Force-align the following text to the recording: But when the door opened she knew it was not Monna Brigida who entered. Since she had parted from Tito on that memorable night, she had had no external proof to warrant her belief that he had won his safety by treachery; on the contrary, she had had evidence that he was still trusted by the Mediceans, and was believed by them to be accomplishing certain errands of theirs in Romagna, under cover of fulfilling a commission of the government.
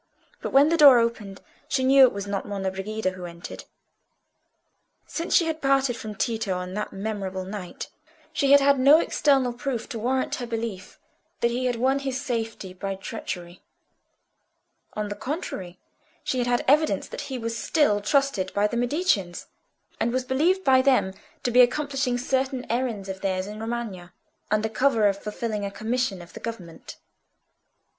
But 0.41 0.49
when 0.51 0.69
the 0.69 0.77
door 0.77 0.97
opened 0.97 1.41
she 1.67 1.83
knew 1.83 2.01
it 2.05 2.11
was 2.11 2.25
not 2.25 2.47
Monna 2.47 2.71
Brigida 2.71 3.11
who 3.11 3.25
entered. 3.25 3.65
Since 5.05 5.35
she 5.35 5.45
had 5.45 5.61
parted 5.61 5.95
from 5.95 6.15
Tito 6.15 6.55
on 6.57 6.73
that 6.73 6.91
memorable 6.91 7.45
night, 7.45 7.87
she 8.33 8.49
had 8.51 8.61
had 8.61 8.79
no 8.79 8.99
external 8.99 9.53
proof 9.53 9.87
to 9.89 9.99
warrant 9.99 10.33
her 10.37 10.47
belief 10.47 10.97
that 11.41 11.51
he 11.51 11.65
had 11.67 11.75
won 11.75 11.99
his 11.99 12.19
safety 12.19 12.73
by 12.73 12.95
treachery; 12.95 13.61
on 14.93 15.09
the 15.09 15.15
contrary, 15.15 15.77
she 16.23 16.39
had 16.39 16.47
had 16.47 16.65
evidence 16.67 17.07
that 17.07 17.21
he 17.29 17.37
was 17.37 17.55
still 17.55 18.01
trusted 18.01 18.51
by 18.55 18.65
the 18.65 18.77
Mediceans, 18.77 19.45
and 19.99 20.11
was 20.11 20.23
believed 20.23 20.63
by 20.63 20.81
them 20.81 21.13
to 21.43 21.51
be 21.51 21.61
accomplishing 21.61 22.17
certain 22.17 22.65
errands 22.71 23.07
of 23.07 23.21
theirs 23.21 23.45
in 23.45 23.59
Romagna, 23.59 24.13
under 24.49 24.67
cover 24.67 25.05
of 25.07 25.21
fulfilling 25.21 25.63
a 25.63 25.69
commission 25.69 26.23
of 26.23 26.33
the 26.33 26.39
government. 26.39 26.97